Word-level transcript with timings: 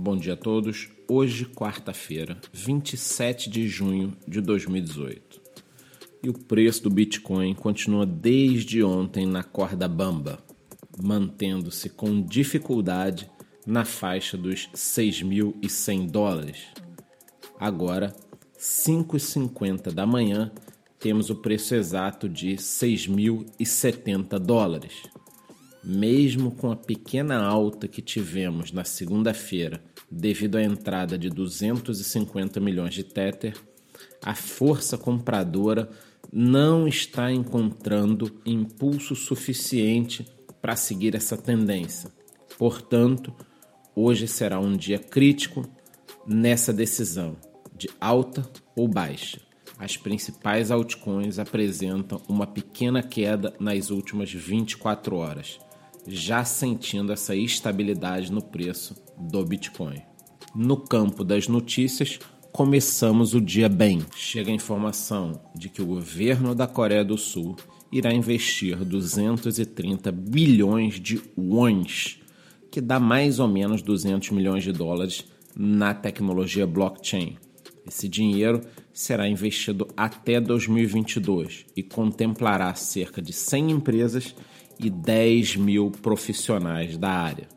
Bom 0.00 0.16
dia 0.16 0.34
a 0.34 0.36
todos. 0.36 0.88
Hoje, 1.08 1.44
quarta-feira, 1.44 2.40
27 2.52 3.50
de 3.50 3.66
junho 3.66 4.16
de 4.28 4.40
2018. 4.40 5.40
E 6.22 6.30
o 6.30 6.32
preço 6.32 6.84
do 6.84 6.90
Bitcoin 6.90 7.52
continua 7.52 8.06
desde 8.06 8.80
ontem 8.80 9.26
na 9.26 9.42
corda 9.42 9.88
bamba, 9.88 10.38
mantendo-se 11.02 11.88
com 11.88 12.22
dificuldade 12.22 13.28
na 13.66 13.84
faixa 13.84 14.36
dos 14.36 14.68
6.100 14.72 16.08
dólares. 16.08 16.58
Agora, 17.58 18.14
5h50 18.56 19.90
da 19.92 20.06
manhã, 20.06 20.52
temos 21.00 21.28
o 21.28 21.34
preço 21.34 21.74
exato 21.74 22.28
de 22.28 22.54
6.070 22.54 24.38
dólares 24.38 25.08
mesmo 25.82 26.50
com 26.50 26.70
a 26.70 26.76
pequena 26.76 27.42
alta 27.42 27.86
que 27.86 28.02
tivemos 28.02 28.72
na 28.72 28.84
segunda-feira 28.84 29.82
devido 30.10 30.56
à 30.56 30.62
entrada 30.62 31.18
de 31.18 31.28
250 31.30 32.60
milhões 32.60 32.94
de 32.94 33.04
Tether, 33.04 33.54
a 34.22 34.34
força 34.34 34.96
compradora 34.96 35.88
não 36.32 36.86
está 36.86 37.32
encontrando 37.32 38.40
impulso 38.44 39.14
suficiente 39.14 40.26
para 40.60 40.76
seguir 40.76 41.14
essa 41.14 41.36
tendência. 41.36 42.10
Portanto, 42.58 43.32
hoje 43.94 44.26
será 44.26 44.58
um 44.58 44.76
dia 44.76 44.98
crítico 44.98 45.68
nessa 46.26 46.72
decisão 46.72 47.36
de 47.76 47.88
alta 48.00 48.48
ou 48.74 48.88
baixa. 48.88 49.40
As 49.78 49.96
principais 49.96 50.72
altcoins 50.72 51.38
apresentam 51.38 52.20
uma 52.28 52.46
pequena 52.46 53.00
queda 53.00 53.54
nas 53.60 53.90
últimas 53.90 54.32
24 54.32 55.16
horas 55.16 55.58
já 56.08 56.44
sentindo 56.44 57.12
essa 57.12 57.36
estabilidade 57.36 58.32
no 58.32 58.42
preço 58.42 58.96
do 59.18 59.44
Bitcoin. 59.44 60.02
No 60.54 60.76
campo 60.76 61.22
das 61.22 61.48
notícias, 61.48 62.18
começamos 62.52 63.34
o 63.34 63.40
dia 63.40 63.68
bem. 63.68 64.00
Chega 64.16 64.50
a 64.50 64.54
informação 64.54 65.40
de 65.54 65.68
que 65.68 65.82
o 65.82 65.86
governo 65.86 66.54
da 66.54 66.66
Coreia 66.66 67.04
do 67.04 67.18
Sul 67.18 67.56
irá 67.92 68.12
investir 68.12 68.76
230 68.84 70.10
bilhões 70.12 71.00
de 71.00 71.20
wons, 71.36 72.20
que 72.70 72.80
dá 72.80 72.98
mais 72.98 73.38
ou 73.38 73.48
menos 73.48 73.82
200 73.82 74.30
milhões 74.30 74.64
de 74.64 74.72
dólares 74.72 75.24
na 75.56 75.94
tecnologia 75.94 76.66
blockchain. 76.66 77.36
Esse 77.86 78.08
dinheiro 78.08 78.60
será 78.92 79.26
investido 79.28 79.88
até 79.96 80.40
2022 80.40 81.64
e 81.74 81.82
contemplará 81.82 82.74
cerca 82.74 83.22
de 83.22 83.32
100 83.32 83.70
empresas 83.70 84.34
e 84.78 84.88
10 84.88 85.56
mil 85.56 85.90
profissionais 85.90 86.96
da 86.96 87.10
área. 87.10 87.48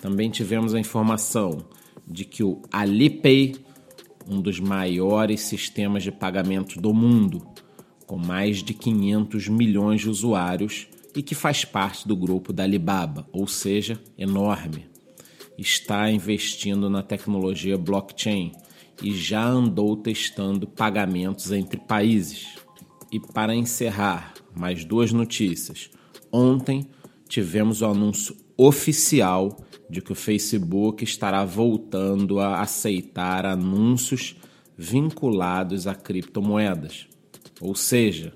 Também 0.00 0.30
tivemos 0.30 0.74
a 0.74 0.80
informação 0.80 1.64
de 2.06 2.24
que 2.24 2.42
o 2.42 2.62
Alipay, 2.72 3.56
um 4.28 4.40
dos 4.40 4.60
maiores 4.60 5.40
sistemas 5.40 6.02
de 6.02 6.12
pagamento 6.12 6.80
do 6.80 6.94
mundo, 6.94 7.46
com 8.06 8.16
mais 8.16 8.62
de 8.62 8.72
500 8.72 9.48
milhões 9.48 10.00
de 10.00 10.08
usuários 10.08 10.86
e 11.14 11.22
que 11.22 11.34
faz 11.34 11.64
parte 11.64 12.06
do 12.06 12.16
grupo 12.16 12.52
da 12.52 12.62
Alibaba, 12.62 13.28
ou 13.32 13.46
seja, 13.46 14.00
enorme, 14.16 14.86
está 15.58 16.10
investindo 16.10 16.88
na 16.88 17.02
tecnologia 17.02 17.76
blockchain 17.76 18.52
e 19.02 19.12
já 19.12 19.44
andou 19.44 19.96
testando 19.96 20.66
pagamentos 20.66 21.52
entre 21.52 21.78
países. 21.78 22.56
E 23.10 23.18
para 23.18 23.54
encerrar, 23.54 24.34
mais 24.54 24.84
duas 24.84 25.12
notícias. 25.12 25.90
Ontem 26.32 26.86
tivemos 27.28 27.82
o 27.82 27.86
anúncio 27.86 28.36
oficial 28.56 29.56
de 29.88 30.02
que 30.02 30.12
o 30.12 30.16
Facebook 30.16 31.02
estará 31.04 31.44
voltando 31.44 32.40
a 32.40 32.60
aceitar 32.60 33.46
anúncios 33.46 34.36
vinculados 34.76 35.86
a 35.86 35.94
criptomoedas. 35.94 37.08
Ou 37.60 37.74
seja, 37.74 38.34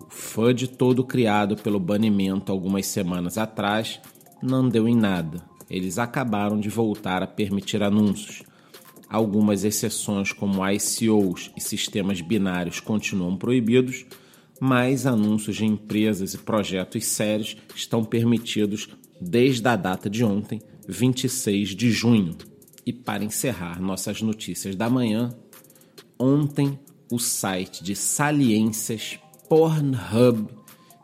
o 0.00 0.10
FUD 0.10 0.68
todo 0.68 1.04
criado 1.04 1.56
pelo 1.56 1.78
banimento 1.78 2.50
algumas 2.50 2.86
semanas 2.86 3.38
atrás 3.38 4.00
não 4.42 4.68
deu 4.68 4.88
em 4.88 4.96
nada. 4.96 5.42
Eles 5.70 5.98
acabaram 5.98 6.58
de 6.58 6.68
voltar 6.68 7.22
a 7.22 7.26
permitir 7.26 7.82
anúncios. 7.82 8.42
Algumas 9.08 9.64
exceções, 9.64 10.32
como 10.32 10.62
ICOs 10.68 11.50
e 11.56 11.60
sistemas 11.60 12.20
binários, 12.20 12.80
continuam 12.80 13.36
proibidos 13.36 14.04
mas 14.60 15.06
anúncios 15.06 15.56
de 15.56 15.64
empresas 15.64 16.34
e 16.34 16.38
projetos 16.38 17.04
sérios 17.04 17.56
estão 17.74 18.04
permitidos 18.04 18.88
desde 19.20 19.68
a 19.68 19.76
data 19.76 20.08
de 20.08 20.24
ontem, 20.24 20.60
26 20.86 21.70
de 21.70 21.90
junho. 21.90 22.36
E 22.84 22.92
para 22.92 23.24
encerrar 23.24 23.80
nossas 23.80 24.22
notícias 24.22 24.74
da 24.74 24.88
manhã, 24.88 25.30
ontem 26.18 26.78
o 27.10 27.18
site 27.18 27.82
de 27.82 27.94
saliências 27.94 29.18
Pornhub 29.48 30.48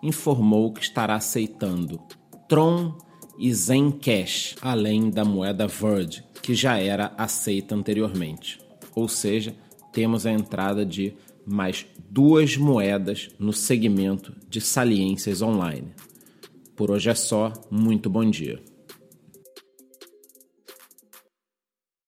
informou 0.03 0.73
que 0.73 0.83
estará 0.83 1.15
aceitando 1.15 2.01
Tron 2.49 2.97
e 3.39 3.53
Zencash, 3.53 4.55
além 4.61 5.11
da 5.11 5.25
moeda 5.25 5.67
Verge, 5.67 6.23
que 6.43 6.55
já 6.55 6.79
era 6.79 7.13
aceita 7.17 7.75
anteriormente. 7.75 8.61
Ou 8.95 9.09
seja, 9.09 9.57
temos 9.95 10.27
a 10.27 10.33
entrada 10.33 10.85
de 10.85 11.15
mais 11.47 11.87
duas 12.11 12.57
moedas 12.57 13.31
no 13.39 13.53
segmento 13.53 14.35
de 14.51 14.61
saliências 14.61 15.41
online. 15.41 15.95
Por 16.75 16.91
hoje 16.91 17.09
é 17.09 17.15
só, 17.15 17.53
muito 17.71 18.11
bom 18.11 18.29
dia. 18.29 18.61